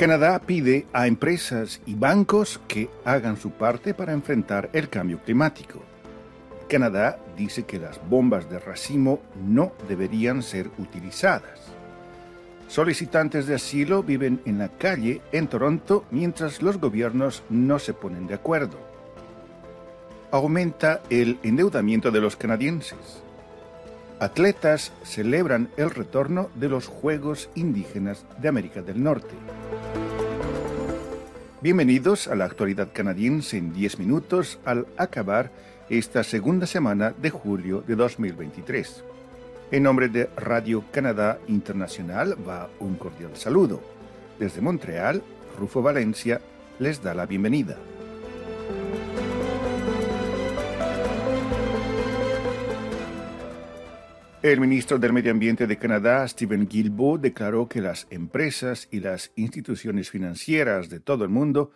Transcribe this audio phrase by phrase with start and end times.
[0.00, 5.82] Canadá pide a empresas y bancos que hagan su parte para enfrentar el cambio climático.
[6.70, 11.60] Canadá dice que las bombas de racimo no deberían ser utilizadas.
[12.66, 18.26] Solicitantes de asilo viven en la calle en Toronto mientras los gobiernos no se ponen
[18.26, 18.78] de acuerdo.
[20.30, 23.22] Aumenta el endeudamiento de los canadienses.
[24.18, 29.34] Atletas celebran el retorno de los Juegos Indígenas de América del Norte.
[31.62, 35.50] Bienvenidos a la actualidad canadiense en 10 minutos al acabar
[35.90, 39.04] esta segunda semana de julio de 2023.
[39.70, 43.82] En nombre de Radio Canadá Internacional va un cordial saludo.
[44.38, 45.22] Desde Montreal,
[45.58, 46.40] Rufo Valencia
[46.78, 47.76] les da la bienvenida.
[54.42, 59.32] El ministro del Medio Ambiente de Canadá, Stephen Guilbeault, declaró que las empresas y las
[59.36, 61.72] instituciones financieras de todo el mundo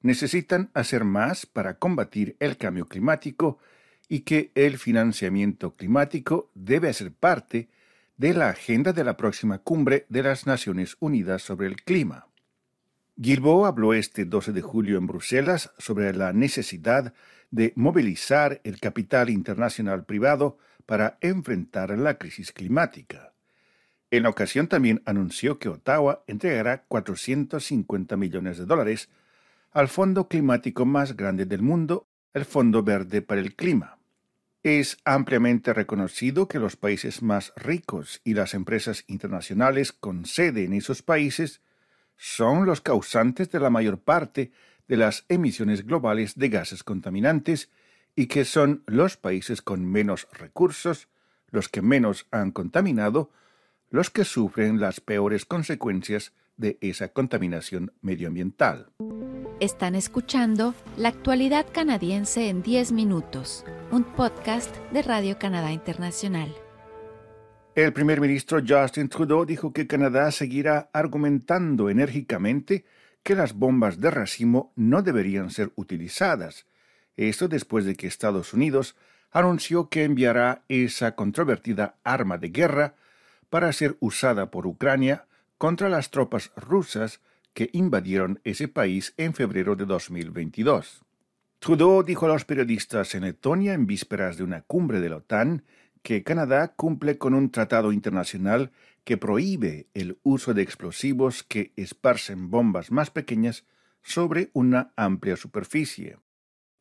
[0.00, 3.58] necesitan hacer más para combatir el cambio climático
[4.08, 7.68] y que el financiamiento climático debe ser parte
[8.16, 12.28] de la agenda de la próxima cumbre de las Naciones Unidas sobre el clima.
[13.16, 17.12] Guilbeault habló este 12 de julio en Bruselas sobre la necesidad
[17.50, 23.32] de movilizar el capital internacional privado para enfrentar la crisis climática.
[24.10, 29.08] En la ocasión también anunció que Ottawa entregará 450 millones de dólares
[29.72, 33.98] al fondo climático más grande del mundo, el Fondo Verde para el Clima.
[34.62, 40.72] Es ampliamente reconocido que los países más ricos y las empresas internacionales con sede en
[40.72, 41.60] esos países
[42.16, 44.50] son los causantes de la mayor parte
[44.88, 47.70] de las emisiones globales de gases contaminantes
[48.16, 51.08] y que son los países con menos recursos,
[51.50, 53.30] los que menos han contaminado,
[53.90, 58.90] los que sufren las peores consecuencias de esa contaminación medioambiental.
[59.60, 66.54] Están escuchando La actualidad canadiense en 10 minutos, un podcast de Radio Canadá Internacional.
[67.74, 72.86] El primer ministro Justin Trudeau dijo que Canadá seguirá argumentando enérgicamente
[73.22, 76.66] que las bombas de racimo no deberían ser utilizadas.
[77.16, 78.96] Esto después de que Estados Unidos
[79.30, 82.94] anunció que enviará esa controvertida arma de guerra
[83.50, 85.26] para ser usada por Ucrania
[85.58, 87.20] contra las tropas rusas
[87.54, 91.02] que invadieron ese país en febrero de 2022.
[91.58, 95.64] Trudeau dijo a los periodistas en Letonia en vísperas de una cumbre de la OTAN
[96.02, 98.70] que Canadá cumple con un tratado internacional
[99.04, 103.64] que prohíbe el uso de explosivos que esparcen bombas más pequeñas
[104.02, 106.18] sobre una amplia superficie.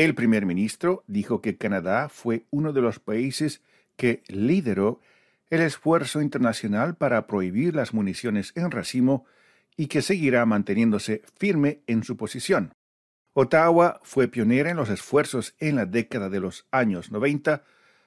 [0.00, 3.60] El primer ministro dijo que Canadá fue uno de los países
[3.98, 4.98] que lideró
[5.50, 9.26] el esfuerzo internacional para prohibir las municiones en racimo
[9.76, 12.72] y que seguirá manteniéndose firme en su posición.
[13.34, 17.62] Ottawa fue pionera en los esfuerzos en la década de los años 90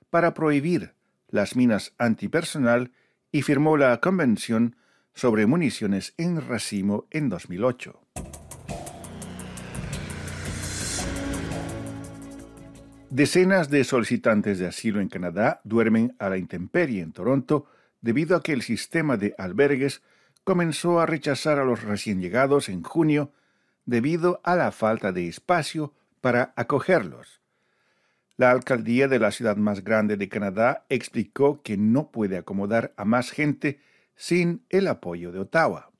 [0.09, 0.95] para prohibir
[1.29, 2.91] las minas antipersonal
[3.31, 4.77] y firmó la Convención
[5.13, 8.42] sobre municiones en racimo en 2008.
[13.13, 17.67] Decenas de solicitantes de asilo en Canadá duermen a la intemperie en Toronto
[18.01, 20.01] debido a que el sistema de albergues
[20.43, 23.31] comenzó a rechazar a los recién llegados en junio
[23.85, 27.39] debido a la falta de espacio para acogerlos.
[28.35, 33.05] La alcaldía de la ciudad más grande de Canadá explicó que no puede acomodar a
[33.05, 33.79] más gente
[34.15, 35.91] sin el apoyo de Ottawa.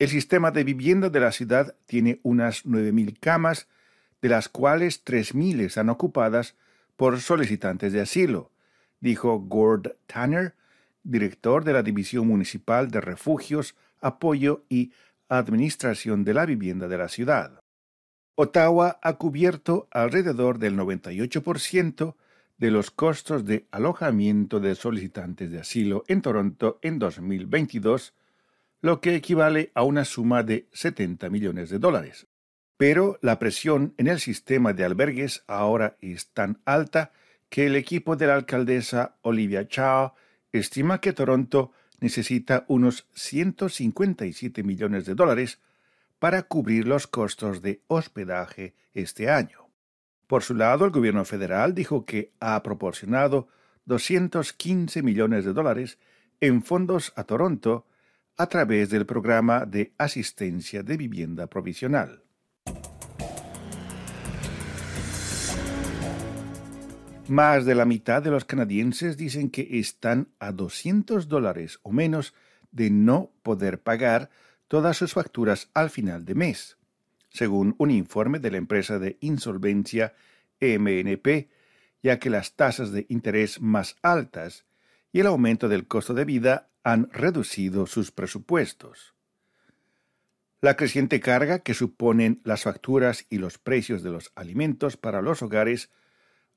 [0.00, 3.68] El sistema de vivienda de la ciudad tiene unas 9.000 camas
[4.22, 6.54] de las cuales tres mil están ocupadas
[6.96, 8.50] por solicitantes de asilo,
[9.00, 10.54] dijo Gord Tanner,
[11.02, 14.92] director de la División Municipal de Refugios, Apoyo y
[15.28, 17.62] Administración de la Vivienda de la ciudad.
[18.34, 22.14] Ottawa ha cubierto alrededor del 98%
[22.58, 28.14] de los costos de alojamiento de solicitantes de asilo en Toronto en 2022,
[28.82, 32.26] lo que equivale a una suma de 70 millones de dólares.
[32.80, 37.12] Pero la presión en el sistema de albergues ahora es tan alta
[37.50, 40.12] que el equipo de la alcaldesa Olivia Chow
[40.50, 45.60] estima que Toronto necesita unos 157 millones de dólares
[46.18, 49.68] para cubrir los costos de hospedaje este año.
[50.26, 53.48] Por su lado, el gobierno federal dijo que ha proporcionado
[53.84, 55.98] 215 millones de dólares
[56.40, 57.86] en fondos a Toronto
[58.38, 62.22] a través del programa de asistencia de vivienda provisional.
[67.30, 72.34] Más de la mitad de los canadienses dicen que están a 200 dólares o menos
[72.72, 74.30] de no poder pagar
[74.66, 76.76] todas sus facturas al final de mes,
[77.28, 80.12] según un informe de la empresa de insolvencia
[80.60, 81.48] MNP,
[82.02, 84.64] ya que las tasas de interés más altas
[85.12, 89.14] y el aumento del costo de vida han reducido sus presupuestos.
[90.60, 95.42] La creciente carga que suponen las facturas y los precios de los alimentos para los
[95.42, 95.90] hogares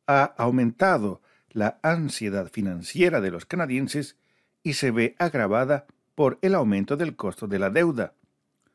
[0.08, 4.18] ha aumentado la ansiedad financiera de los canadienses
[4.64, 5.86] y se ve agravada
[6.16, 8.14] por el aumento del costo de la deuda,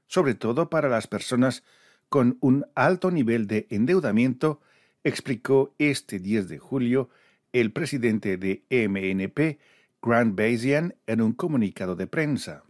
[0.06, 1.64] sobre todo para las personas
[2.08, 4.60] con un alto nivel de endeudamiento,
[5.04, 7.10] explicó este 10 de julio
[7.52, 9.58] el presidente de MNP,
[10.02, 12.64] Grant Bayesian, en un comunicado de prensa.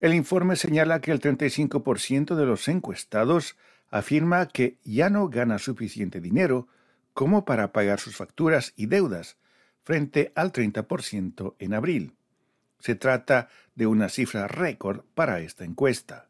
[0.00, 3.56] El informe señala que el 35% de los encuestados
[3.90, 6.68] afirma que ya no gana suficiente dinero
[7.12, 9.36] como para pagar sus facturas y deudas,
[9.82, 12.14] frente al 30% en abril.
[12.78, 16.28] Se trata de una cifra récord para esta encuesta.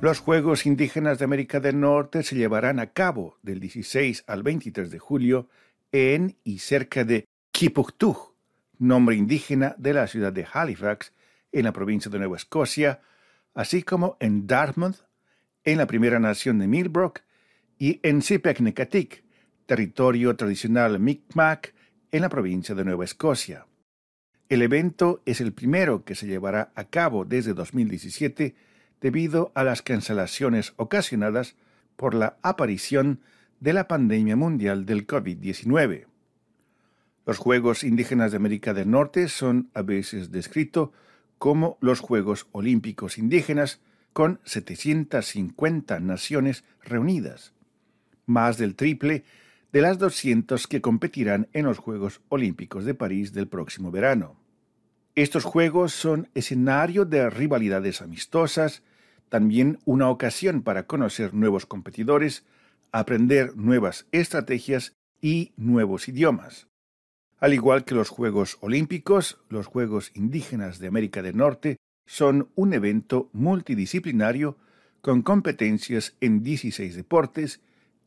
[0.00, 4.90] Los Juegos Indígenas de América del Norte se llevarán a cabo del 16 al 23
[4.90, 5.48] de julio
[5.92, 8.34] en y cerca de Kipuktuk,
[8.78, 11.12] nombre indígena de la ciudad de Halifax,
[11.52, 13.00] en la provincia de Nueva Escocia,
[13.54, 15.04] así como en Dartmouth,
[15.64, 17.20] en la primera nación de Millbrook,
[17.78, 19.24] y en Sipeknekatik,
[19.64, 21.72] territorio tradicional Mi'kmaq
[22.12, 23.66] en la provincia de Nueva Escocia.
[24.50, 28.54] El evento es el primero que se llevará a cabo desde 2017
[29.00, 31.56] debido a las cancelaciones ocasionadas
[31.96, 33.20] por la aparición
[33.60, 36.06] de la pandemia mundial del COVID-19.
[37.24, 40.90] Los Juegos Indígenas de América del Norte son a veces descritos
[41.38, 43.80] como los Juegos Olímpicos Indígenas,
[44.12, 47.52] con 750 naciones reunidas,
[48.26, 49.24] más del triple
[49.72, 54.36] de las 200 que competirán en los Juegos Olímpicos de París del próximo verano.
[55.14, 58.82] Estos Juegos son escenario de rivalidades amistosas,
[59.28, 62.44] también una ocasión para conocer nuevos competidores,
[62.92, 66.68] aprender nuevas estrategias y nuevos idiomas.
[67.38, 71.76] Al igual que los Juegos Olímpicos, los Juegos Indígenas de América del Norte
[72.10, 74.56] son un evento multidisciplinario
[75.00, 77.60] con competencias en 16 deportes,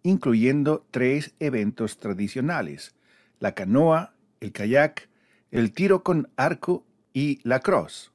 [0.03, 2.95] incluyendo tres eventos tradicionales,
[3.39, 5.07] la canoa, el kayak,
[5.51, 8.11] el tiro con arco y la cross.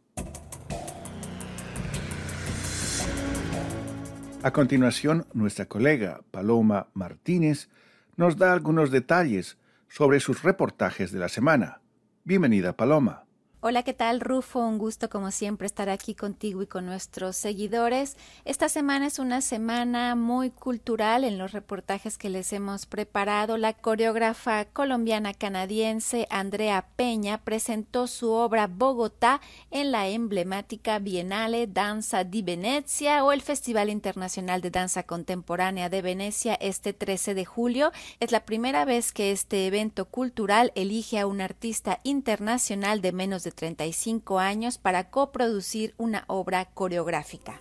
[4.43, 7.71] A continuación, nuestra colega Paloma Martínez
[8.15, 9.57] nos da algunos detalles
[9.89, 11.81] sobre sus reportajes de la semana.
[12.25, 13.28] Bienvenida, Paloma.
[13.61, 14.61] Hola, ¿qué tal, Rufo?
[14.61, 18.17] Un gusto, como siempre, estar aquí contigo y con nuestros seguidores.
[18.45, 23.57] Esta semana es una semana muy cultural en los reportajes que les hemos preparado.
[23.57, 29.41] La coreógrafa colombiana canadiense Andrea Peña presentó su obra Bogotá
[29.73, 36.01] en la emblemática Bienale Danza di Venezia o el Festival Internacional de Danza Contemporánea de
[36.01, 37.91] Venecia este 13 de julio.
[38.21, 43.43] Es la primera vez que este evento cultural elige a un artista internacional de menos
[43.43, 47.61] de 35 años para coproducir una obra coreográfica.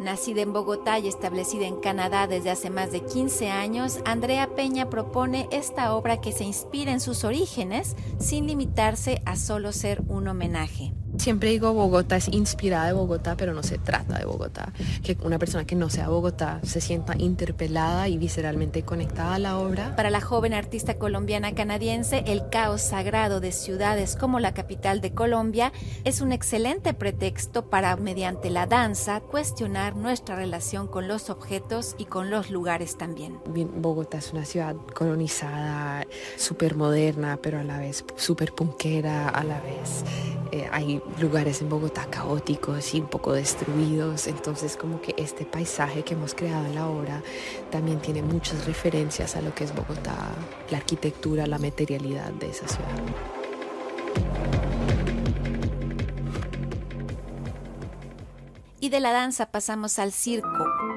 [0.00, 4.88] Nacida en Bogotá y establecida en Canadá desde hace más de 15 años, Andrea Peña
[4.90, 10.28] propone esta obra que se inspira en sus orígenes sin limitarse a solo ser un
[10.28, 10.92] homenaje.
[11.18, 14.72] Siempre digo Bogotá es inspirada de Bogotá, pero no se trata de Bogotá.
[15.02, 19.58] Que una persona que no sea Bogotá se sienta interpelada y visceralmente conectada a la
[19.58, 19.96] obra.
[19.96, 25.12] Para la joven artista colombiana canadiense, el caos sagrado de ciudades como la capital de
[25.12, 25.72] Colombia
[26.04, 32.04] es un excelente pretexto para, mediante la danza, cuestionar nuestra relación con los objetos y
[32.04, 33.38] con los lugares también.
[33.76, 36.06] Bogotá es una ciudad colonizada,
[36.36, 40.04] súper moderna, pero a la vez súper punkera, a la vez
[40.52, 46.02] eh, hay lugares en Bogotá caóticos y un poco destruidos, entonces como que este paisaje
[46.02, 47.22] que hemos creado en la obra
[47.70, 50.16] también tiene muchas referencias a lo que es Bogotá,
[50.70, 52.88] la arquitectura, la materialidad de esa ciudad.
[58.80, 60.87] Y de la danza pasamos al circo.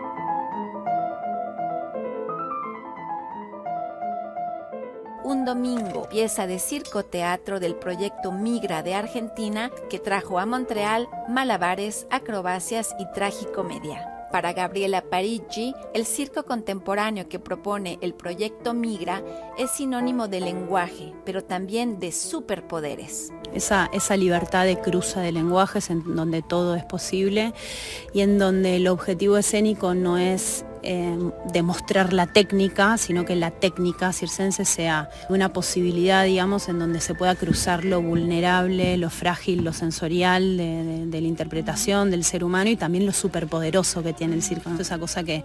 [5.46, 12.08] Domingo, pieza de circo teatro del proyecto Migra de Argentina que trajo a Montreal malabares,
[12.10, 14.08] acrobacias y tragicomedia.
[14.32, 19.22] Para Gabriela Parigi, el circo contemporáneo que propone el proyecto Migra
[19.58, 23.34] es sinónimo de lenguaje, pero también de superpoderes.
[23.54, 27.54] Esa, esa libertad de cruza de lenguajes en donde todo es posible
[28.14, 31.18] y en donde el objetivo escénico no es eh,
[31.54, 37.14] demostrar la técnica, sino que la técnica circense sea una posibilidad, digamos, en donde se
[37.14, 42.70] pueda cruzar lo vulnerable, lo frágil, lo sensorial de, de la interpretación del ser humano
[42.70, 44.72] y también lo superpoderoso que tiene el circo.
[44.80, 45.44] Esa cosa que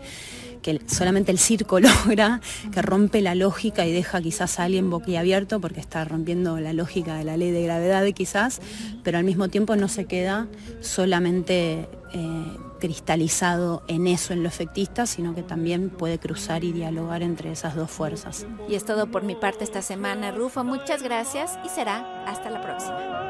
[0.66, 2.40] que solamente el circo logra,
[2.72, 7.16] que rompe la lógica y deja quizás a alguien boquiabierto porque está rompiendo la lógica
[7.16, 8.60] de la ley de gravedad quizás,
[9.04, 10.48] pero al mismo tiempo no se queda
[10.80, 17.22] solamente eh, cristalizado en eso, en lo efectista, sino que también puede cruzar y dialogar
[17.22, 18.46] entre esas dos fuerzas.
[18.68, 20.64] Y es todo por mi parte esta semana, Rufo.
[20.64, 23.26] Muchas gracias y será hasta la próxima.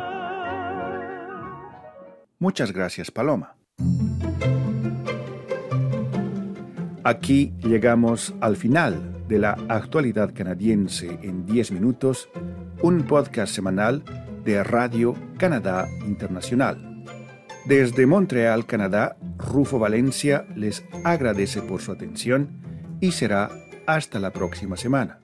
[2.39, 3.57] Muchas gracias, Paloma.
[7.05, 12.29] Aquí llegamos al final de la actualidad canadiense en 10 minutos,
[12.83, 14.03] un podcast semanal
[14.45, 16.96] de Radio Canadá Internacional.
[17.67, 22.61] Desde Montreal, Canadá, Rufo Valencia les agradece por su atención
[23.01, 23.51] y será
[23.87, 25.19] hasta la próxima semana.